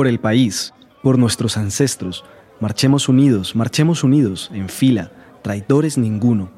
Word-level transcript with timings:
Por 0.00 0.08
el 0.08 0.18
país, 0.18 0.72
por 1.02 1.18
nuestros 1.18 1.58
ancestros, 1.58 2.24
marchemos 2.58 3.10
unidos, 3.10 3.54
marchemos 3.54 4.02
unidos, 4.02 4.50
en 4.54 4.70
fila, 4.70 5.12
traidores 5.42 5.98
ninguno. 5.98 6.48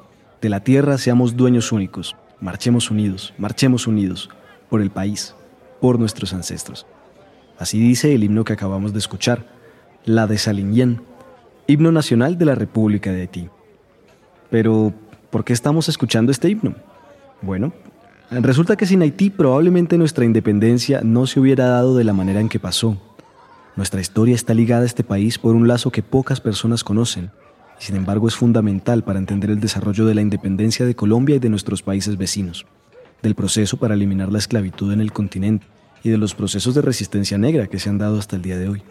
De 0.40 0.48
la 0.48 0.60
tierra 0.60 0.96
seamos 0.96 1.36
dueños 1.36 1.72
únicos, 1.72 2.14
marchemos 2.40 2.88
unidos, 2.88 3.34
marchemos 3.38 3.88
unidos, 3.88 4.30
por 4.70 4.80
el 4.80 4.92
país, 4.92 5.34
por 5.80 5.98
nuestros 5.98 6.32
ancestros. 6.32 6.86
Así 7.58 7.80
dice 7.80 8.14
el 8.14 8.22
himno 8.22 8.44
que 8.44 8.52
acabamos 8.52 8.92
de 8.92 9.00
escuchar, 9.00 9.44
la 10.04 10.28
de 10.28 10.38
Saliñén, 10.38 11.02
himno 11.66 11.90
nacional 11.90 12.38
de 12.38 12.44
la 12.44 12.54
República 12.54 13.10
de 13.10 13.22
Haití. 13.22 13.48
Pero, 14.50 14.94
¿por 15.30 15.42
qué 15.42 15.52
estamos 15.52 15.88
escuchando 15.88 16.30
este 16.30 16.48
himno? 16.48 16.76
Bueno, 17.40 17.72
resulta 18.30 18.76
que 18.76 18.86
sin 18.86 19.02
Haití 19.02 19.30
probablemente 19.30 19.98
nuestra 19.98 20.24
independencia 20.24 21.00
no 21.02 21.26
se 21.26 21.40
hubiera 21.40 21.66
dado 21.66 21.96
de 21.96 22.04
la 22.04 22.12
manera 22.12 22.38
en 22.38 22.48
que 22.48 22.60
pasó. 22.60 22.96
Nuestra 23.74 24.02
historia 24.02 24.34
está 24.34 24.52
ligada 24.52 24.82
a 24.82 24.86
este 24.86 25.02
país 25.02 25.38
por 25.38 25.54
un 25.54 25.66
lazo 25.66 25.90
que 25.90 26.02
pocas 26.02 26.42
personas 26.42 26.84
conocen, 26.84 27.30
y 27.80 27.84
sin 27.84 27.96
embargo 27.96 28.28
es 28.28 28.34
fundamental 28.34 29.02
para 29.02 29.18
entender 29.18 29.48
el 29.48 29.60
desarrollo 29.60 30.04
de 30.04 30.14
la 30.14 30.20
independencia 30.20 30.84
de 30.84 30.94
Colombia 30.94 31.36
y 31.36 31.38
de 31.38 31.48
nuestros 31.48 31.82
países 31.82 32.18
vecinos, 32.18 32.66
del 33.22 33.34
proceso 33.34 33.78
para 33.78 33.94
eliminar 33.94 34.30
la 34.30 34.38
esclavitud 34.38 34.92
en 34.92 35.00
el 35.00 35.12
continente 35.12 35.66
y 36.02 36.10
de 36.10 36.18
los 36.18 36.34
procesos 36.34 36.74
de 36.74 36.82
resistencia 36.82 37.38
negra 37.38 37.66
que 37.66 37.78
se 37.78 37.88
han 37.88 37.96
dado 37.96 38.18
hasta 38.18 38.36
el 38.36 38.42
día 38.42 38.58
de 38.58 38.68
hoy. 38.68 38.82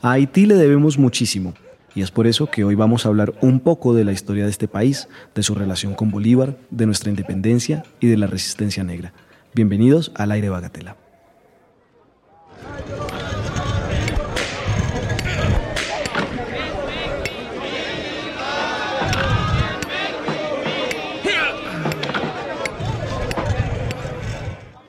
A 0.00 0.12
Haití 0.12 0.46
le 0.46 0.54
debemos 0.54 0.96
muchísimo, 0.96 1.54
y 1.96 2.02
es 2.02 2.12
por 2.12 2.28
eso 2.28 2.48
que 2.48 2.62
hoy 2.62 2.76
vamos 2.76 3.04
a 3.04 3.08
hablar 3.08 3.34
un 3.40 3.58
poco 3.58 3.94
de 3.94 4.04
la 4.04 4.12
historia 4.12 4.44
de 4.44 4.50
este 4.50 4.68
país, 4.68 5.08
de 5.34 5.42
su 5.42 5.56
relación 5.56 5.94
con 5.94 6.12
Bolívar, 6.12 6.56
de 6.70 6.86
nuestra 6.86 7.10
independencia 7.10 7.84
y 7.98 8.06
de 8.06 8.16
la 8.16 8.28
resistencia 8.28 8.84
negra. 8.84 9.12
Bienvenidos 9.54 10.12
al 10.14 10.30
aire 10.30 10.50
Bagatela. 10.50 11.03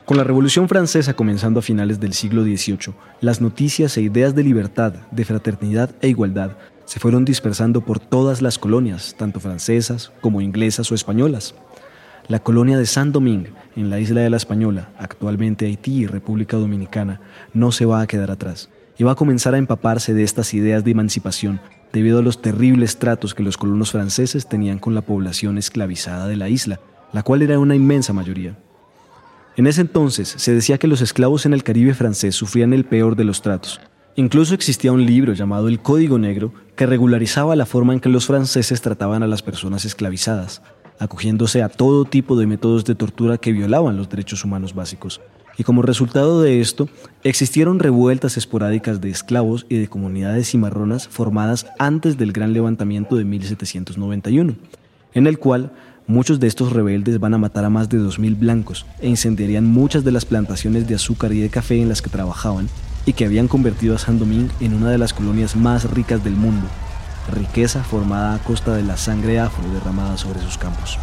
Con 0.05 0.17
la 0.17 0.23
Revolución 0.23 0.69
Francesa 0.69 1.15
comenzando 1.15 1.59
a 1.59 1.63
finales 1.63 1.99
del 1.99 2.13
siglo 2.13 2.43
XVIII, 2.43 2.93
las 3.21 3.41
noticias 3.41 3.97
e 3.97 4.03
ideas 4.03 4.35
de 4.35 4.43
libertad, 4.43 4.93
de 5.09 5.25
fraternidad 5.25 5.95
e 5.99 6.09
igualdad 6.09 6.57
se 6.85 6.99
fueron 6.99 7.25
dispersando 7.25 7.81
por 7.81 7.99
todas 7.99 8.43
las 8.43 8.59
colonias, 8.59 9.15
tanto 9.17 9.39
francesas 9.39 10.11
como 10.21 10.41
inglesas 10.41 10.91
o 10.91 10.95
españolas. 10.95 11.55
La 12.27 12.37
colonia 12.37 12.77
de 12.77 12.85
Saint-Domingue, 12.85 13.51
en 13.75 13.89
la 13.89 13.99
isla 13.99 14.21
de 14.21 14.29
la 14.29 14.37
Española, 14.37 14.89
actualmente 14.99 15.65
Haití 15.65 16.03
y 16.03 16.05
República 16.05 16.55
Dominicana, 16.57 17.19
no 17.55 17.71
se 17.71 17.85
va 17.85 18.01
a 18.01 18.07
quedar 18.07 18.29
atrás 18.29 18.69
y 18.99 19.03
va 19.03 19.13
a 19.13 19.15
comenzar 19.15 19.55
a 19.55 19.57
empaparse 19.57 20.13
de 20.13 20.21
estas 20.21 20.53
ideas 20.53 20.83
de 20.83 20.91
emancipación 20.91 21.59
debido 21.91 22.19
a 22.19 22.21
los 22.21 22.43
terribles 22.43 22.99
tratos 22.99 23.33
que 23.33 23.41
los 23.41 23.57
colonos 23.57 23.91
franceses 23.91 24.47
tenían 24.47 24.77
con 24.77 24.93
la 24.93 25.01
población 25.01 25.57
esclavizada 25.57 26.27
de 26.27 26.35
la 26.35 26.47
isla, 26.47 26.79
la 27.11 27.23
cual 27.23 27.41
era 27.41 27.57
una 27.57 27.73
inmensa 27.73 28.13
mayoría. 28.13 28.55
En 29.57 29.67
ese 29.67 29.81
entonces 29.81 30.33
se 30.37 30.53
decía 30.53 30.77
que 30.77 30.87
los 30.87 30.99
esclavos 30.99 31.45
en 31.45 31.53
el 31.53 31.63
Caribe 31.63 31.93
francés 31.93 32.35
sufrían 32.35 32.73
el 32.73 32.83
peor 32.83 33.15
de 33.15 33.23
los 33.23 33.41
tratos. 33.41 33.79
Incluso 34.17 34.53
existía 34.53 34.91
un 34.91 35.05
libro 35.05 35.33
llamado 35.33 35.69
El 35.69 35.79
Código 35.79 36.19
Negro 36.19 36.53
que 36.75 36.85
regularizaba 36.85 37.55
la 37.55 37.65
forma 37.65 37.93
en 37.93 38.01
que 38.01 38.09
los 38.09 38.25
franceses 38.25 38.81
trataban 38.81 39.23
a 39.23 39.27
las 39.27 39.41
personas 39.41 39.85
esclavizadas, 39.85 40.61
acogiéndose 40.99 41.63
a 41.63 41.69
todo 41.69 42.03
tipo 42.03 42.37
de 42.37 42.47
métodos 42.47 42.83
de 42.83 42.95
tortura 42.95 43.37
que 43.37 43.53
violaban 43.53 43.95
los 43.95 44.09
derechos 44.09 44.43
humanos 44.43 44.75
básicos. 44.75 45.21
Y 45.57 45.63
como 45.63 45.81
resultado 45.81 46.41
de 46.41 46.59
esto, 46.59 46.89
existieron 47.23 47.79
revueltas 47.79 48.35
esporádicas 48.35 48.99
de 48.99 49.09
esclavos 49.09 49.65
y 49.69 49.77
de 49.77 49.87
comunidades 49.87 50.49
cimarronas 50.49 51.07
formadas 51.07 51.67
antes 51.79 52.17
del 52.17 52.33
gran 52.33 52.51
levantamiento 52.51 53.15
de 53.15 53.23
1791, 53.23 54.55
en 55.13 55.27
el 55.27 55.39
cual 55.39 55.71
Muchos 56.07 56.39
de 56.39 56.45
estos 56.45 56.71
rebeldes 56.71 57.19
van 57.19 57.33
a 57.33 57.39
matar 57.39 57.65
a 57.65 57.71
más 57.71 57.89
de 57.89 57.97
2.000 57.97 58.37
blancos 58.37 58.85
e 58.99 59.09
incendiarían 59.09 59.65
muchas 59.65 60.03
de 60.03 60.11
las 60.11 60.23
plantaciones 60.23 60.87
de 60.87 60.93
azúcar 60.93 61.33
y 61.33 61.39
de 61.39 61.49
café 61.49 61.81
en 61.81 61.89
las 61.89 62.03
que 62.03 62.11
trabajaban 62.11 62.69
y 63.07 63.13
que 63.13 63.25
habían 63.25 63.47
convertido 63.47 63.95
a 63.95 63.97
Saint-Domingue 63.97 64.53
en 64.59 64.75
una 64.75 64.91
de 64.91 64.99
las 64.99 65.13
colonias 65.13 65.55
más 65.55 65.89
ricas 65.89 66.23
del 66.23 66.35
mundo, 66.35 66.67
riqueza 67.33 67.83
formada 67.83 68.35
a 68.35 68.43
costa 68.43 68.75
de 68.75 68.83
la 68.83 68.97
sangre 68.97 69.39
afro 69.39 69.67
derramada 69.73 70.15
sobre 70.15 70.41
sus 70.41 70.59
campos. 70.59 70.99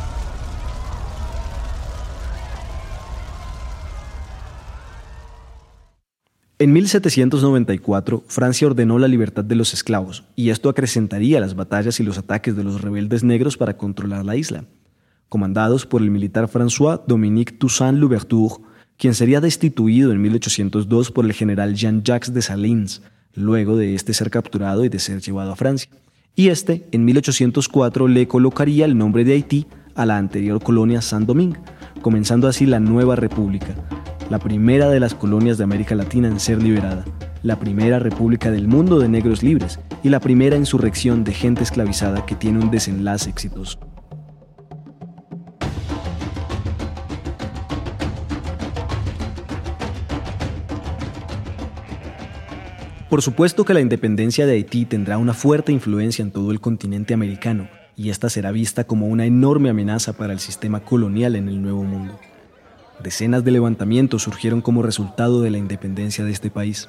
En 6.61 6.73
1794, 6.73 8.23
Francia 8.29 8.69
ordenó 8.69 9.01
la 9.01 9.09
libertad 9.09 9.43
de 9.43 9.57
los 9.57 9.75
esclavos, 9.75 10.23
y 10.37 10.51
esto 10.51 10.69
acrecentaría 10.69 11.41
las 11.41 11.57
batallas 11.57 11.99
y 11.99 12.05
los 12.05 12.19
ataques 12.19 12.55
de 12.55 12.63
los 12.63 12.81
rebeldes 12.81 13.25
negros 13.25 13.57
para 13.57 13.77
controlar 13.77 14.25
la 14.25 14.37
isla 14.37 14.65
comandados 15.33 15.87
por 15.87 16.03
el 16.03 16.11
militar 16.11 16.47
François 16.47 17.01
Dominique 17.07 17.57
Toussaint 17.57 17.99
Louverture, 17.99 18.57
quien 18.99 19.15
sería 19.15 19.41
destituido 19.41 20.13
en 20.13 20.21
1802 20.21 21.11
por 21.11 21.25
el 21.25 21.33
general 21.33 21.75
Jean-Jacques 21.75 22.35
de 22.35 22.43
Salins, 22.43 23.01
luego 23.33 23.79
de 23.79 23.95
este 23.95 24.13
ser 24.13 24.29
capturado 24.29 24.85
y 24.85 24.91
de 24.91 24.99
ser 24.99 25.23
llevado 25.23 25.51
a 25.53 25.57
Francia. 25.57 25.91
Y 26.37 26.49
este, 26.49 26.87
en 26.93 27.07
1804, 27.07 28.09
le 28.09 28.29
colocaría 28.29 28.85
el 28.85 28.99
nombre 28.99 29.25
de 29.25 29.33
Haití 29.33 29.67
a 29.95 30.05
la 30.05 30.19
anterior 30.19 30.63
colonia 30.63 31.01
Saint-Domingue, 31.01 31.59
comenzando 32.03 32.47
así 32.47 32.67
la 32.67 32.79
nueva 32.79 33.17
república, 33.17 33.75
la 34.29 34.39
primera 34.39 34.91
de 34.91 35.01
las 35.01 35.15
colonias 35.15 35.57
de 35.57 35.65
América 35.65 35.95
Latina 35.95 36.29
en 36.29 36.41
ser 36.41 36.63
liberada, 36.63 37.07
la 37.43 37.59
primera 37.59 37.99
república 37.99 38.51
del 38.51 38.69
mundo 38.69 38.99
de 38.99 39.09
negros 39.09 39.43
libres 39.43 39.81
y 40.03 40.11
la 40.11 40.21
primera 40.21 40.57
insurrección 40.57 41.25
de 41.25 41.33
gente 41.33 41.63
esclavizada 41.63 42.27
que 42.27 42.35
tiene 42.35 42.59
un 42.59 42.71
desenlace 42.71 43.31
exitoso. 43.31 43.92
Por 53.13 53.21
supuesto 53.21 53.67
que 53.67 53.75
la 53.75 53.83
independencia 53.83 54.47
de 54.47 54.55
Haití 54.55 54.87
tendrá 54.87 55.19
una 55.19 55.35
fuerte 55.35 55.71
influencia 55.71 56.23
en 56.23 56.31
todo 56.31 56.51
el 56.51 56.63
continente 56.63 57.13
americano, 57.13 57.69
y 57.95 58.09
esta 58.09 58.31
será 58.31 58.53
vista 58.53 58.85
como 58.85 59.07
una 59.07 59.27
enorme 59.27 59.69
amenaza 59.69 60.15
para 60.15 60.33
el 60.33 60.41
sistema 60.41 60.81
colonial 60.81 61.37
en 61.37 61.47
el 61.47 61.61
Nuevo 61.61 61.85
Mundo. 61.85 62.19
Decenas 63.03 63.45
de 63.45 63.51
levantamientos 63.51 64.23
surgieron 64.23 64.63
como 64.63 64.83
resultado 64.83 65.43
de 65.43 65.51
la 65.51 65.59
independencia 65.59 66.25
de 66.25 66.33
este 66.33 66.51
país. 66.51 66.89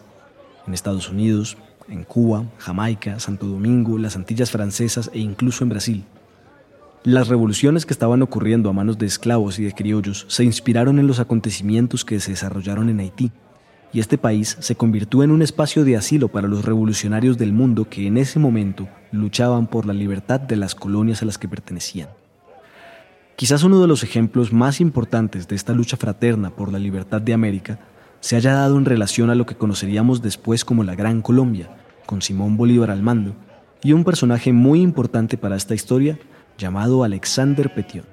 En 0.66 0.74
Estados 0.74 1.10
Unidos, 1.10 1.58
en 1.90 2.06
Cuba, 2.06 2.46
Jamaica, 2.58 3.20
Santo 3.20 3.46
Domingo, 3.46 3.98
las 3.98 4.16
Antillas 4.16 4.50
francesas 4.50 5.12
e 5.14 5.20
incluso 5.20 5.66
en 5.66 5.72
Brasil. 5.72 6.04
Las 7.04 7.28
revoluciones 7.28 7.86
que 7.86 7.92
estaban 7.92 8.22
ocurriendo 8.22 8.70
a 8.70 8.74
manos 8.74 8.98
de 8.98 9.08
esclavos 9.08 9.60
y 9.60 9.66
de 9.66 9.74
criollos 9.74 10.26
se 10.30 10.46
inspiraron 10.46 11.00
en 11.00 11.08
los 11.08 11.20
acontecimientos 11.20 12.06
que 12.06 12.22
se 12.22 12.32
desarrollaron 12.32 12.88
en 12.88 13.02
Haití 13.02 13.30
y 13.94 14.00
este 14.00 14.18
país 14.18 14.58
se 14.60 14.76
convirtió 14.76 15.24
en 15.24 15.32
un 15.32 15.44
espacio 15.44 15.86
de 15.86 15.96
asilo 15.96 16.28
para 16.28 16.48
los 16.48 16.66
revolucionarios 16.66 17.38
del 17.38 17.54
mundo 17.54 17.88
que 17.88 18.08
en 18.08 18.18
ese 18.18 18.40
momento 18.40 18.90
luchaban 19.12 19.68
por 19.68 19.86
la 19.86 19.94
libertad 19.94 20.40
de 20.40 20.56
las 20.56 20.74
colonias 20.74 21.22
a 21.22 21.26
las 21.26 21.38
que 21.38 21.48
pertenecían. 21.48 22.10
Quizás 23.36 23.64
uno 23.64 23.80
de 23.80 23.88
los 23.88 24.04
ejemplos 24.04 24.52
más 24.52 24.82
importantes 24.82 25.48
de 25.48 25.56
esta 25.56 25.74
lucha 25.74 25.96
fraterna 25.96 26.50
por 26.50 26.72
la 26.72 26.80
libertad 26.80 27.22
de 27.22 27.34
América 27.34 27.80
se 28.20 28.36
haya 28.36 28.54
dado 28.54 28.78
en 28.78 28.86
relación 28.86 29.30
a 29.30 29.36
lo 29.36 29.46
que 29.46 29.56
conoceríamos 29.56 30.22
después 30.22 30.66
como 30.66 30.84
la 30.84 30.96
Gran 30.96 31.22
Colombia, 31.22 31.70
con 32.06 32.22
Simón 32.22 32.58
Bolívar 32.58 32.90
al 32.90 33.04
mando, 33.04 33.36
y 33.84 33.94
un 33.94 34.04
personaje 34.04 34.54
muy 34.54 34.82
importante 34.82 35.38
para 35.38 35.56
esta 35.56 35.76
historia 35.76 36.18
llamado 36.58 37.04
Alexander 37.04 37.74
Petion. 37.74 38.13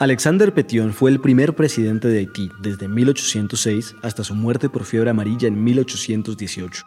Alexander 0.00 0.54
Petion 0.54 0.92
fue 0.92 1.10
el 1.10 1.18
primer 1.18 1.56
presidente 1.56 2.06
de 2.06 2.20
Haití 2.20 2.52
desde 2.62 2.86
1806 2.86 3.96
hasta 4.00 4.22
su 4.22 4.36
muerte 4.36 4.68
por 4.68 4.84
fiebre 4.84 5.10
amarilla 5.10 5.48
en 5.48 5.64
1818. 5.64 6.84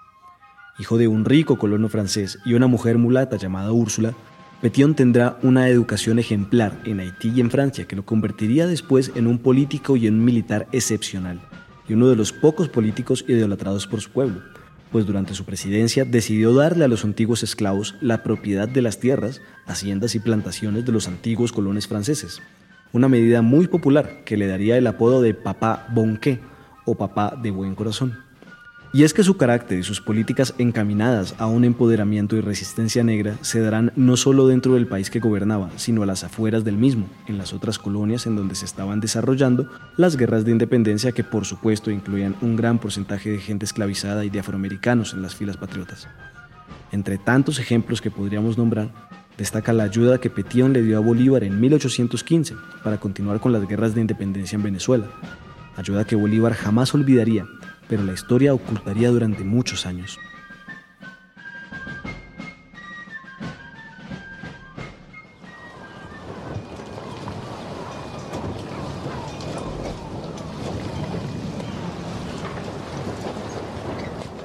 Hijo 0.80 0.98
de 0.98 1.10
un 1.10 1.26
rico 1.26 1.58
colono 1.58 1.90
francés 1.90 2.40
y 2.46 2.54
una 2.54 2.68
mujer 2.68 2.98
mulata 2.98 3.36
llamada 3.36 3.74
Úrsula, 3.74 4.14
Petion 4.62 4.96
tendrá 4.96 5.38
una 5.42 5.68
educación 5.68 6.20
ejemplar 6.20 6.80
en 6.86 7.02
Haití 7.02 7.34
y 7.36 7.42
en 7.42 7.52
Francia 7.52 7.86
que 7.86 7.98
lo 7.98 8.06
convertiría 8.06 8.66
después 8.66 9.12
en 9.16 9.28
un 9.28 9.40
político 9.40 9.98
y 9.98 10.08
un 10.08 10.24
militar 10.24 10.70
excepcional, 10.72 11.42
y 11.90 11.94
uno 11.94 12.08
de 12.08 12.16
los 12.16 12.32
pocos 12.32 12.70
políticos 12.70 13.26
idolatrados 13.28 13.88
por 13.88 14.00
su 14.00 14.10
pueblo, 14.12 14.42
pues 14.90 15.06
durante 15.06 15.34
su 15.34 15.44
presidencia 15.44 16.06
decidió 16.06 16.54
darle 16.54 16.86
a 16.86 16.88
los 16.88 17.04
antiguos 17.04 17.44
esclavos 17.44 17.94
la 18.00 18.24
propiedad 18.24 18.70
de 18.70 18.82
las 18.82 19.02
tierras, 19.02 19.42
haciendas 19.66 20.16
y 20.16 20.20
plantaciones 20.20 20.86
de 20.86 20.94
los 20.94 21.10
antiguos 21.10 21.52
colones 21.52 21.90
franceses 21.90 22.42
una 22.94 23.08
medida 23.08 23.42
muy 23.42 23.68
popular 23.68 24.24
que 24.26 24.38
le 24.38 24.48
daría 24.48 24.78
el 24.78 24.88
apodo 24.88 25.22
de 25.22 25.34
Papá 25.34 25.88
Bonqué 25.94 26.40
o 26.86 26.96
papá 26.96 27.38
de 27.42 27.52
buen 27.52 27.76
corazón. 27.76 28.18
Y 28.94 29.04
es 29.04 29.14
que 29.14 29.24
su 29.24 29.38
carácter 29.38 29.80
y 29.80 29.84
sus 29.84 30.02
políticas 30.02 30.54
encaminadas 30.58 31.34
a 31.38 31.48
un 31.48 31.64
empoderamiento 31.64 32.36
y 32.36 32.42
resistencia 32.42 33.06
negra 33.06 33.38
se 33.40 33.62
darán 33.62 33.94
no 33.96 34.18
solo 34.18 34.48
dentro 34.48 34.74
del 34.74 34.86
país 34.86 35.10
que 35.10 35.22
gobernaba, 35.22 35.70
sino 35.78 36.04
a 36.04 36.06
las 36.06 36.26
afueras 36.26 36.66
del 36.66 36.76
mismo, 36.76 37.08
en 37.28 37.38
las 37.38 37.54
otras 37.54 37.80
colonias 37.80 38.28
en 38.28 38.36
donde 38.36 38.56
se 38.56 38.66
estaban 38.66 39.00
desarrollando 39.00 39.70
las 39.96 40.18
guerras 40.18 40.44
de 40.44 40.52
independencia 40.52 41.14
que 41.14 41.24
por 41.24 41.46
supuesto 41.46 41.90
incluían 41.90 42.36
un 42.42 42.58
gran 42.58 42.80
porcentaje 42.80 43.32
de 43.32 43.40
gente 43.40 43.64
esclavizada 43.64 44.26
y 44.26 44.30
de 44.30 44.42
afroamericanos 44.42 45.14
en 45.14 45.22
las 45.22 45.36
filas 45.36 45.56
patriotas. 45.56 46.10
Entre 46.92 47.18
tantos 47.18 47.60
ejemplos 47.60 48.02
que 48.02 48.12
podríamos 48.12 48.58
nombrar, 48.58 48.90
destaca 49.38 49.74
la 49.74 49.84
ayuda 49.84 50.20
que 50.20 50.30
Petión 50.30 50.74
le 50.74 50.82
dio 50.82 50.98
a 50.98 51.02
Bolívar 51.02 51.44
en 51.44 51.60
1815 51.60 52.56
para 52.84 53.00
continuar 53.00 53.40
con 53.40 53.52
las 53.52 53.68
guerras 53.68 53.96
de 53.96 54.02
independencia 54.02 54.56
en 54.56 54.64
Venezuela, 54.64 55.08
ayuda 55.78 56.06
que 56.06 56.16
Bolívar 56.16 56.54
jamás 56.54 56.94
olvidaría 56.94 57.46
pero 57.92 58.04
la 58.04 58.14
historia 58.14 58.54
ocultaría 58.54 59.10
durante 59.10 59.44
muchos 59.44 59.86
años. 59.86 60.18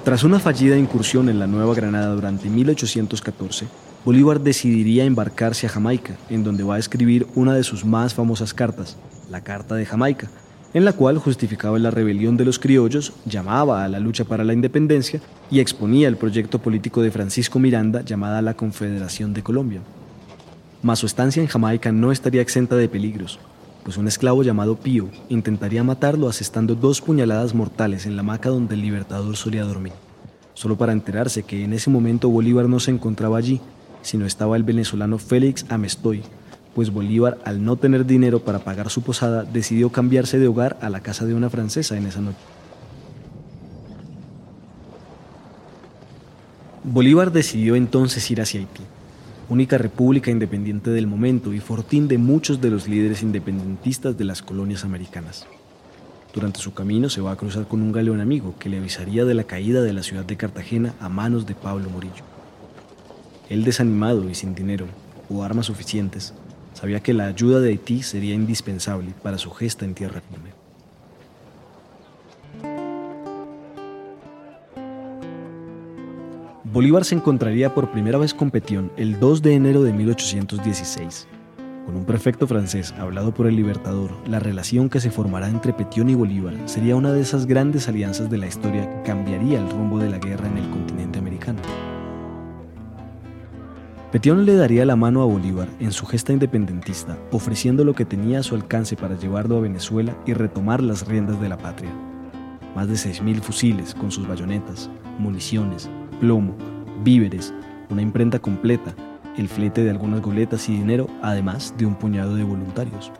Tras 0.02 0.24
una 0.24 0.40
fallida 0.40 0.76
incursión 0.76 1.28
en 1.28 1.38
la 1.38 1.46
Nueva 1.46 1.72
Granada 1.72 2.12
durante 2.16 2.50
1814, 2.50 3.68
Bolívar 4.06 4.40
decidiría 4.40 5.04
embarcarse 5.04 5.66
a 5.66 5.68
Jamaica, 5.68 6.16
en 6.30 6.44
donde 6.44 6.62
va 6.62 6.76
a 6.76 6.78
escribir 6.78 7.26
una 7.34 7.54
de 7.54 7.64
sus 7.64 7.84
más 7.84 8.14
famosas 8.14 8.54
cartas, 8.54 8.96
la 9.28 9.40
Carta 9.40 9.74
de 9.74 9.84
Jamaica, 9.84 10.30
en 10.74 10.84
la 10.84 10.92
cual 10.92 11.18
justificaba 11.18 11.76
la 11.80 11.90
rebelión 11.90 12.36
de 12.36 12.44
los 12.44 12.60
criollos, 12.60 13.14
llamaba 13.24 13.82
a 13.82 13.88
la 13.88 13.98
lucha 13.98 14.24
para 14.24 14.44
la 14.44 14.52
independencia 14.52 15.20
y 15.50 15.58
exponía 15.58 16.06
el 16.06 16.16
proyecto 16.16 16.60
político 16.60 17.02
de 17.02 17.10
Francisco 17.10 17.58
Miranda 17.58 18.02
llamada 18.02 18.40
la 18.42 18.54
Confederación 18.54 19.34
de 19.34 19.42
Colombia. 19.42 19.80
Mas 20.84 21.00
su 21.00 21.06
estancia 21.06 21.42
en 21.42 21.48
Jamaica 21.48 21.90
no 21.90 22.12
estaría 22.12 22.42
exenta 22.42 22.76
de 22.76 22.88
peligros, 22.88 23.40
pues 23.82 23.96
un 23.96 24.06
esclavo 24.06 24.44
llamado 24.44 24.76
Pío 24.76 25.08
intentaría 25.30 25.82
matarlo 25.82 26.28
asestando 26.28 26.76
dos 26.76 27.00
puñaladas 27.00 27.56
mortales 27.56 28.06
en 28.06 28.14
la 28.14 28.20
hamaca 28.20 28.50
donde 28.50 28.76
el 28.76 28.82
libertador 28.82 29.36
solía 29.36 29.64
dormir, 29.64 29.94
solo 30.54 30.76
para 30.76 30.92
enterarse 30.92 31.42
que 31.42 31.64
en 31.64 31.72
ese 31.72 31.90
momento 31.90 32.28
Bolívar 32.28 32.68
no 32.68 32.78
se 32.78 32.92
encontraba 32.92 33.38
allí, 33.38 33.60
sino 34.06 34.24
estaba 34.24 34.56
el 34.56 34.62
venezolano 34.62 35.18
Félix 35.18 35.66
Amestoy, 35.68 36.22
pues 36.76 36.90
Bolívar, 36.90 37.38
al 37.44 37.64
no 37.64 37.74
tener 37.74 38.06
dinero 38.06 38.38
para 38.38 38.60
pagar 38.60 38.88
su 38.88 39.02
posada, 39.02 39.42
decidió 39.42 39.90
cambiarse 39.90 40.38
de 40.38 40.46
hogar 40.46 40.78
a 40.80 40.90
la 40.90 41.00
casa 41.00 41.26
de 41.26 41.34
una 41.34 41.50
francesa 41.50 41.96
en 41.96 42.06
esa 42.06 42.20
noche. 42.20 42.38
Bolívar 46.84 47.32
decidió 47.32 47.74
entonces 47.74 48.30
ir 48.30 48.40
hacia 48.40 48.60
Haití, 48.60 48.84
única 49.48 49.76
república 49.76 50.30
independiente 50.30 50.90
del 50.90 51.08
momento 51.08 51.52
y 51.52 51.58
fortín 51.58 52.06
de 52.06 52.16
muchos 52.16 52.60
de 52.60 52.70
los 52.70 52.86
líderes 52.86 53.22
independentistas 53.22 54.16
de 54.16 54.24
las 54.24 54.40
colonias 54.40 54.84
americanas. 54.84 55.46
Durante 56.32 56.60
su 56.60 56.74
camino 56.74 57.08
se 57.08 57.22
va 57.22 57.32
a 57.32 57.36
cruzar 57.36 57.66
con 57.66 57.82
un 57.82 57.90
galeón 57.90 58.20
amigo 58.20 58.54
que 58.60 58.68
le 58.68 58.78
avisaría 58.78 59.24
de 59.24 59.34
la 59.34 59.44
caída 59.44 59.82
de 59.82 59.94
la 59.94 60.04
ciudad 60.04 60.24
de 60.24 60.36
Cartagena 60.36 60.94
a 61.00 61.08
manos 61.08 61.44
de 61.44 61.56
Pablo 61.56 61.90
Morillo. 61.90 62.35
Él 63.48 63.64
desanimado 63.64 64.28
y 64.28 64.34
sin 64.34 64.54
dinero 64.54 64.87
o 65.28 65.43
armas 65.43 65.66
suficientes, 65.66 66.34
Sabía 66.76 67.00
que 67.00 67.14
la 67.14 67.25
ayuda 67.25 67.60
de 67.60 67.70
Haití 67.70 68.02
sería 68.02 68.34
indispensable 68.34 69.14
para 69.22 69.38
su 69.38 69.50
gesta 69.50 69.87
en 69.87 69.94
tierra 69.94 70.20
firme. 70.20 70.50
Bolívar 76.64 77.06
se 77.06 77.14
encontraría 77.14 77.72
por 77.72 77.90
primera 77.90 78.19
vez 78.19 78.34
con 78.34 78.50
Petión 78.50 78.93
el 78.98 79.19
2 79.19 79.40
de 79.40 79.54
enero 79.54 79.82
de 79.84 79.94
1816. 79.94 81.26
Con 81.87 81.96
un 81.96 82.04
prefecto 82.04 82.46
francés 82.46 82.92
hablado 82.99 83.32
por 83.32 83.46
el 83.46 83.56
Libertador, 83.56 84.10
la 84.28 84.38
relación 84.38 84.90
que 84.90 85.00
se 85.00 85.10
formará 85.10 85.49
entre 85.49 85.72
Petión 85.72 86.10
y 86.10 86.14
Bolívar 86.14 86.56
sería 86.66 86.94
una 86.94 87.10
de 87.14 87.22
esas 87.22 87.46
grandes 87.46 87.88
alianzas 87.88 88.28
de 88.28 88.37
la 88.37 88.49
historia 88.49 88.82
que 88.82 89.02
cambiaría 89.02 89.58
el 89.58 89.70
rumbo 89.70 89.99
de 89.99 90.10
la 90.10 90.19
guerra 90.19 90.46
en 90.46 90.58
el 90.58 90.69
continente 90.69 91.19
americano. 91.19 91.60
Petión 94.16 94.46
le 94.46 94.56
daría 94.56 94.86
la 94.86 94.96
mano 94.96 95.20
a 95.20 95.26
Bolívar 95.26 95.68
en 95.78 95.92
su 95.92 96.06
gesta 96.06 96.32
independentista, 96.32 97.18
ofreciendo 97.32 97.84
lo 97.84 97.92
que 97.92 98.06
tenía 98.06 98.38
a 98.38 98.42
su 98.42 98.54
alcance 98.54 98.96
para 98.96 99.18
llevarlo 99.18 99.58
a 99.58 99.60
Venezuela 99.60 100.16
y 100.24 100.32
retomar 100.32 100.82
las 100.82 101.06
riendas 101.06 101.38
de 101.38 101.50
la 101.50 101.58
patria. 101.58 101.90
Más 102.74 102.88
de 102.88 102.94
6.000 102.94 103.42
fusiles 103.42 103.94
con 103.94 104.10
sus 104.10 104.26
bayonetas, 104.26 104.88
municiones, 105.18 105.90
plomo, 106.18 106.56
víveres, 107.04 107.52
una 107.90 108.00
imprenta 108.00 108.38
completa, 108.38 108.94
el 109.36 109.50
flete 109.50 109.84
de 109.84 109.90
algunas 109.90 110.22
goletas 110.22 110.66
y 110.70 110.78
dinero, 110.78 111.08
además 111.20 111.74
de 111.76 111.84
un 111.84 111.94
puñado 111.94 112.36
de 112.36 112.44
voluntarios. 112.44 113.12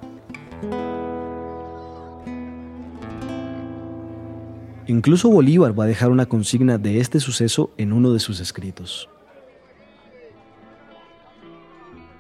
Incluso 4.87 5.29
Bolívar 5.29 5.79
va 5.79 5.85
a 5.85 5.89
dejar 5.89 6.11
una 6.11 6.25
consigna 6.25 6.79
de 6.79 7.01
este 7.01 7.21
suceso 7.21 7.71
en 7.77 7.93
uno 7.93 8.15
de 8.15 8.19
sus 8.19 8.41
escritos. 8.41 9.11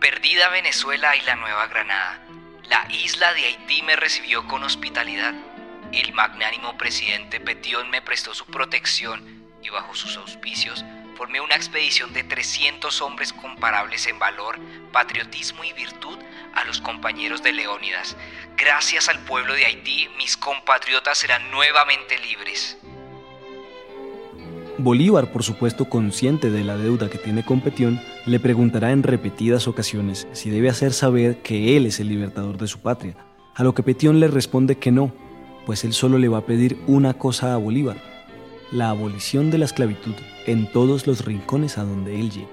Perdida 0.08 0.48
Venezuela 0.50 1.16
y 1.16 1.20
la 1.22 1.34
Nueva 1.34 1.66
Granada, 1.66 2.20
la 2.68 2.86
isla 2.92 3.34
de 3.34 3.44
Haití 3.44 3.82
me 3.82 3.96
recibió 3.96 4.46
con 4.46 4.62
hospitalidad. 4.62 5.34
El 5.90 6.14
magnánimo 6.14 6.78
presidente 6.78 7.40
Petión 7.40 7.90
me 7.90 8.00
prestó 8.00 8.32
su 8.32 8.46
protección 8.46 9.20
y 9.64 9.68
bajo 9.68 9.96
sus 9.96 10.16
auspicios 10.16 10.84
formé 11.16 11.40
una 11.40 11.56
expedición 11.56 12.12
de 12.12 12.22
300 12.22 13.02
hombres 13.02 13.32
comparables 13.32 14.06
en 14.06 14.20
valor, 14.20 14.60
patriotismo 14.92 15.64
y 15.64 15.72
virtud 15.72 16.16
a 16.54 16.62
los 16.62 16.80
compañeros 16.80 17.42
de 17.42 17.52
Leónidas. 17.52 18.16
Gracias 18.56 19.08
al 19.08 19.18
pueblo 19.24 19.54
de 19.54 19.64
Haití, 19.64 20.08
mis 20.18 20.36
compatriotas 20.36 21.18
serán 21.18 21.50
nuevamente 21.50 22.16
libres. 22.18 22.78
Bolívar, 24.78 25.32
por 25.32 25.42
supuesto 25.42 25.86
consciente 25.86 26.50
de 26.50 26.62
la 26.62 26.76
deuda 26.76 27.10
que 27.10 27.18
tiene 27.18 27.44
con 27.44 27.60
Petión, 27.60 28.00
le 28.26 28.40
preguntará 28.40 28.90
en 28.90 29.04
repetidas 29.04 29.68
ocasiones 29.68 30.26
si 30.32 30.50
debe 30.50 30.68
hacer 30.68 30.92
saber 30.92 31.42
que 31.42 31.76
él 31.76 31.86
es 31.86 32.00
el 32.00 32.08
libertador 32.08 32.58
de 32.58 32.66
su 32.66 32.80
patria, 32.80 33.16
a 33.54 33.62
lo 33.62 33.72
que 33.72 33.84
Petión 33.84 34.18
le 34.20 34.28
responde 34.28 34.76
que 34.76 34.90
no, 34.90 35.12
pues 35.64 35.84
él 35.84 35.92
solo 35.92 36.18
le 36.18 36.28
va 36.28 36.38
a 36.38 36.46
pedir 36.46 36.76
una 36.86 37.14
cosa 37.14 37.54
a 37.54 37.56
Bolívar, 37.56 37.96
la 38.72 38.90
abolición 38.90 39.50
de 39.50 39.58
la 39.58 39.64
esclavitud 39.64 40.14
en 40.46 40.70
todos 40.70 41.06
los 41.06 41.24
rincones 41.24 41.78
a 41.78 41.84
donde 41.84 42.20
él 42.20 42.30
llegue. 42.30 42.48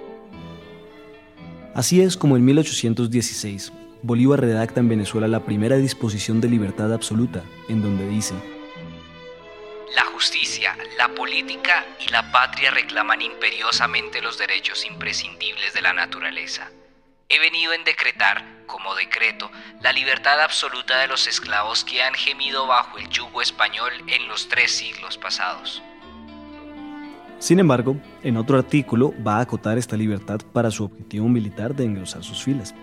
Así 1.73 2.01
es 2.01 2.17
como 2.17 2.37
en 2.37 2.45
1816, 2.45 3.73
Bolívar 4.03 4.41
redacta 4.41 4.79
en 4.79 4.89
Venezuela 4.89 5.27
la 5.27 5.43
primera 5.43 5.77
disposición 5.77 6.39
de 6.39 6.49
libertad 6.49 6.93
absoluta, 6.93 7.43
en 7.67 7.81
donde 7.81 8.07
dice, 8.07 8.35
la 9.95 10.03
justicia, 10.13 10.42
la 11.03 11.13
política 11.13 11.85
y 11.99 12.09
la 12.13 12.31
patria 12.31 12.71
reclaman 12.71 13.21
imperiosamente 13.21 14.21
los 14.21 14.37
derechos 14.37 14.85
imprescindibles 14.85 15.73
de 15.73 15.81
la 15.81 15.91
naturaleza. 15.91 16.69
He 17.27 17.39
venido 17.39 17.73
en 17.73 17.83
decretar, 17.83 18.41
como 18.67 18.95
decreto, 18.95 19.51
la 19.81 19.91
libertad 19.91 20.39
absoluta 20.39 20.99
de 20.99 21.07
los 21.07 21.27
esclavos 21.27 21.83
que 21.83 22.01
han 22.01 22.13
gemido 22.13 22.67
bajo 22.67 22.99
el 22.99 23.09
yugo 23.09 23.41
español 23.41 23.91
en 24.07 24.29
los 24.29 24.47
tres 24.47 24.71
siglos 24.71 25.17
pasados. 25.17 25.83
Sin 27.37 27.59
embargo, 27.59 27.97
en 28.23 28.37
otro 28.37 28.57
artículo 28.57 29.13
va 29.27 29.39
a 29.39 29.41
acotar 29.41 29.77
esta 29.77 29.97
libertad 29.97 30.39
para 30.53 30.71
su 30.71 30.85
objetivo 30.85 31.27
militar 31.27 31.75
de 31.75 31.83
engrosar 31.83 32.23
sus 32.23 32.41
filas. 32.41 32.73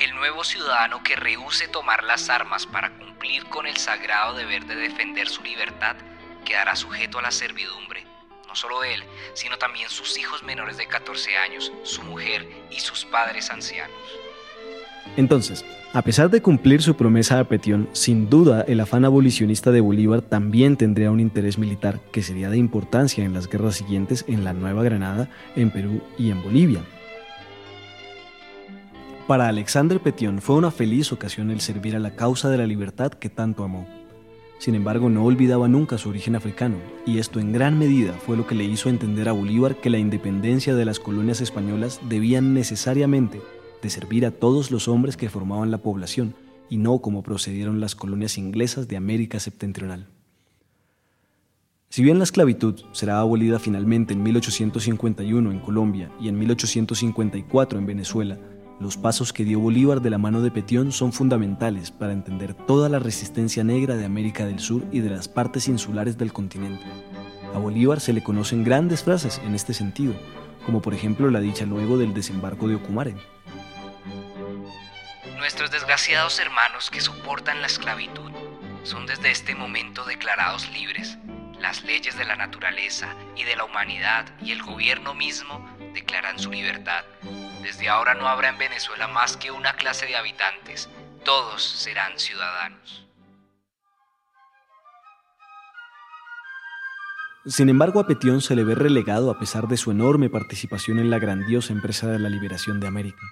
El 0.00 0.12
nuevo 0.16 0.42
ciudadano 0.42 1.04
que 1.04 1.14
rehúse 1.14 1.68
tomar 1.68 2.02
las 2.02 2.28
armas 2.30 2.66
para 2.66 2.90
cumplir 2.98 3.44
con 3.44 3.68
el 3.68 3.76
sagrado 3.76 4.34
deber 4.34 4.66
de 4.66 4.74
defender 4.74 5.28
su 5.28 5.44
libertad 5.44 5.94
quedará 6.44 6.76
sujeto 6.76 7.18
a 7.18 7.22
la 7.22 7.30
servidumbre, 7.30 8.04
no 8.46 8.54
solo 8.54 8.84
él, 8.84 9.02
sino 9.34 9.58
también 9.58 9.88
sus 9.88 10.18
hijos 10.18 10.42
menores 10.42 10.76
de 10.76 10.86
14 10.86 11.36
años, 11.36 11.72
su 11.82 12.02
mujer 12.02 12.48
y 12.70 12.80
sus 12.80 13.04
padres 13.04 13.50
ancianos. 13.50 13.96
Entonces, 15.16 15.64
a 15.92 16.02
pesar 16.02 16.30
de 16.30 16.40
cumplir 16.40 16.82
su 16.82 16.94
promesa 16.94 17.40
a 17.40 17.44
Petión, 17.44 17.88
sin 17.92 18.30
duda 18.30 18.64
el 18.68 18.80
afán 18.80 19.04
abolicionista 19.04 19.72
de 19.72 19.80
Bolívar 19.80 20.22
también 20.22 20.76
tendría 20.76 21.10
un 21.10 21.20
interés 21.20 21.58
militar 21.58 22.00
que 22.12 22.22
sería 22.22 22.48
de 22.48 22.58
importancia 22.58 23.24
en 23.24 23.34
las 23.34 23.48
guerras 23.48 23.76
siguientes 23.76 24.24
en 24.28 24.44
la 24.44 24.52
Nueva 24.52 24.84
Granada, 24.84 25.28
en 25.56 25.70
Perú 25.70 26.00
y 26.16 26.30
en 26.30 26.42
Bolivia. 26.42 26.80
Para 29.26 29.48
Alexander 29.48 30.00
Petión 30.00 30.40
fue 30.40 30.56
una 30.56 30.70
feliz 30.70 31.12
ocasión 31.12 31.50
el 31.50 31.60
servir 31.60 31.96
a 31.96 32.00
la 32.00 32.14
causa 32.16 32.48
de 32.50 32.58
la 32.58 32.66
libertad 32.66 33.12
que 33.12 33.28
tanto 33.28 33.64
amó. 33.64 33.99
Sin 34.60 34.74
embargo, 34.74 35.08
no 35.08 35.24
olvidaba 35.24 35.68
nunca 35.68 35.96
su 35.96 36.10
origen 36.10 36.36
africano, 36.36 36.76
y 37.06 37.16
esto 37.16 37.40
en 37.40 37.50
gran 37.50 37.78
medida 37.78 38.12
fue 38.12 38.36
lo 38.36 38.46
que 38.46 38.54
le 38.54 38.64
hizo 38.64 38.90
entender 38.90 39.26
a 39.30 39.32
Bolívar 39.32 39.76
que 39.76 39.88
la 39.88 39.96
independencia 39.96 40.74
de 40.74 40.84
las 40.84 41.00
colonias 41.00 41.40
españolas 41.40 41.98
debían 42.10 42.52
necesariamente 42.52 43.40
de 43.80 43.88
servir 43.88 44.26
a 44.26 44.30
todos 44.30 44.70
los 44.70 44.86
hombres 44.86 45.16
que 45.16 45.30
formaban 45.30 45.70
la 45.70 45.78
población, 45.78 46.34
y 46.68 46.76
no 46.76 46.98
como 46.98 47.22
procedieron 47.22 47.80
las 47.80 47.94
colonias 47.94 48.36
inglesas 48.36 48.86
de 48.86 48.98
América 48.98 49.40
septentrional. 49.40 50.08
Si 51.88 52.02
bien 52.02 52.18
la 52.18 52.24
esclavitud 52.24 52.82
será 52.92 53.18
abolida 53.18 53.58
finalmente 53.60 54.12
en 54.12 54.22
1851 54.22 55.52
en 55.52 55.58
Colombia 55.60 56.12
y 56.20 56.28
en 56.28 56.38
1854 56.38 57.78
en 57.78 57.86
Venezuela, 57.86 58.38
los 58.80 58.96
pasos 58.96 59.34
que 59.34 59.44
dio 59.44 59.60
Bolívar 59.60 60.00
de 60.00 60.08
la 60.08 60.16
mano 60.16 60.40
de 60.40 60.50
Petión 60.50 60.90
son 60.90 61.12
fundamentales 61.12 61.90
para 61.90 62.14
entender 62.14 62.54
toda 62.54 62.88
la 62.88 62.98
resistencia 62.98 63.62
negra 63.62 63.96
de 63.96 64.06
América 64.06 64.46
del 64.46 64.58
Sur 64.58 64.84
y 64.90 65.00
de 65.00 65.10
las 65.10 65.28
partes 65.28 65.68
insulares 65.68 66.16
del 66.16 66.32
continente. 66.32 66.84
A 67.54 67.58
Bolívar 67.58 68.00
se 68.00 68.14
le 68.14 68.22
conocen 68.22 68.64
grandes 68.64 69.04
frases 69.04 69.38
en 69.44 69.54
este 69.54 69.74
sentido, 69.74 70.14
como 70.64 70.80
por 70.80 70.94
ejemplo 70.94 71.30
la 71.30 71.40
dicha 71.40 71.66
luego 71.66 71.98
del 71.98 72.14
desembarco 72.14 72.68
de 72.68 72.76
Ocumare. 72.76 73.14
Nuestros 75.36 75.70
desgraciados 75.70 76.38
hermanos 76.40 76.90
que 76.90 77.02
soportan 77.02 77.60
la 77.60 77.66
esclavitud 77.66 78.30
son 78.82 79.04
desde 79.04 79.30
este 79.30 79.54
momento 79.54 80.06
declarados 80.06 80.70
libres 80.72 81.18
las 81.58 81.84
leyes 81.84 82.16
de 82.16 82.24
la 82.24 82.36
naturaleza 82.36 83.14
y 83.36 83.44
de 83.44 83.56
la 83.56 83.64
humanidad 83.64 84.24
y 84.42 84.52
el 84.52 84.62
gobierno 84.62 85.12
mismo 85.12 85.68
declaran 85.92 86.38
su 86.38 86.50
libertad. 86.50 87.04
Desde 87.70 87.88
ahora 87.88 88.14
no 88.14 88.26
habrá 88.26 88.48
en 88.48 88.58
Venezuela 88.58 89.06
más 89.06 89.36
que 89.36 89.52
una 89.52 89.74
clase 89.74 90.04
de 90.04 90.16
habitantes, 90.16 90.90
todos 91.24 91.62
serán 91.62 92.18
ciudadanos. 92.18 93.06
Sin 97.46 97.68
embargo, 97.68 98.00
a 98.00 98.08
Petión 98.08 98.40
se 98.40 98.56
le 98.56 98.64
ve 98.64 98.74
relegado 98.74 99.30
a 99.30 99.38
pesar 99.38 99.68
de 99.68 99.76
su 99.76 99.92
enorme 99.92 100.28
participación 100.28 100.98
en 100.98 101.10
la 101.10 101.20
grandiosa 101.20 101.72
empresa 101.72 102.08
de 102.08 102.18
la 102.18 102.28
liberación 102.28 102.80
de 102.80 102.88
América. 102.88 103.22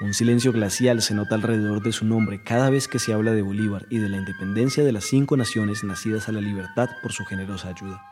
Un 0.00 0.14
silencio 0.14 0.50
glacial 0.50 1.00
se 1.00 1.14
nota 1.14 1.36
alrededor 1.36 1.80
de 1.80 1.92
su 1.92 2.06
nombre 2.06 2.42
cada 2.42 2.70
vez 2.70 2.88
que 2.88 2.98
se 2.98 3.12
habla 3.12 3.34
de 3.34 3.42
Bolívar 3.42 3.86
y 3.88 3.98
de 3.98 4.08
la 4.08 4.16
independencia 4.16 4.82
de 4.82 4.90
las 4.90 5.04
cinco 5.04 5.36
naciones 5.36 5.84
nacidas 5.84 6.28
a 6.28 6.32
la 6.32 6.40
libertad 6.40 6.88
por 7.02 7.12
su 7.12 7.24
generosa 7.24 7.68
ayuda. 7.68 8.02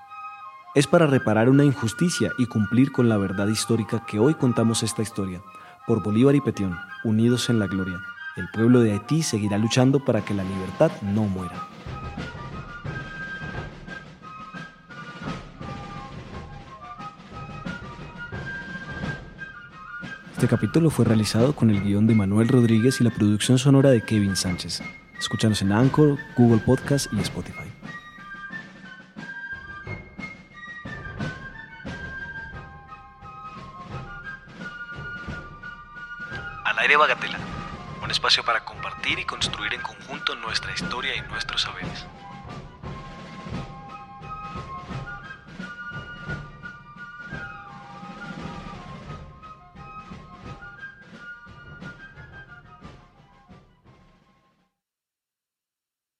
Es 0.76 0.86
para 0.86 1.08
reparar 1.08 1.48
una 1.48 1.64
injusticia 1.64 2.30
y 2.38 2.46
cumplir 2.46 2.92
con 2.92 3.08
la 3.08 3.16
verdad 3.16 3.48
histórica 3.48 4.06
que 4.06 4.20
hoy 4.20 4.34
contamos 4.34 4.84
esta 4.84 5.02
historia. 5.02 5.42
Por 5.86 6.02
Bolívar 6.02 6.34
y 6.34 6.40
Petión, 6.40 6.78
unidos 7.04 7.50
en 7.50 7.58
la 7.58 7.66
gloria, 7.66 8.00
el 8.36 8.48
pueblo 8.48 8.80
de 8.80 8.92
Haití 8.92 9.22
seguirá 9.22 9.58
luchando 9.58 10.02
para 10.02 10.24
que 10.24 10.32
la 10.32 10.42
libertad 10.42 10.90
no 11.02 11.24
muera. 11.24 11.68
Este 20.32 20.48
capítulo 20.48 20.88
fue 20.88 21.04
realizado 21.04 21.54
con 21.54 21.68
el 21.68 21.82
guion 21.82 22.06
de 22.06 22.14
Manuel 22.14 22.48
Rodríguez 22.48 23.02
y 23.02 23.04
la 23.04 23.10
producción 23.10 23.58
sonora 23.58 23.90
de 23.90 24.00
Kevin 24.00 24.36
Sánchez. 24.36 24.82
Escúchanos 25.18 25.60
en 25.60 25.72
Anchor, 25.72 26.16
Google 26.38 26.62
Podcast 26.64 27.12
y 27.12 27.20
Spotify. 27.20 27.73
Al 36.74 36.80
aire 36.80 36.96
Bagatela, 36.96 37.38
un 38.02 38.10
espacio 38.10 38.42
para 38.42 38.64
compartir 38.64 39.20
y 39.20 39.24
construir 39.24 39.74
en 39.74 39.80
conjunto 39.80 40.34
nuestra 40.34 40.74
historia 40.74 41.14
y 41.14 41.20
nuestros 41.20 41.62
saberes. 41.62 42.04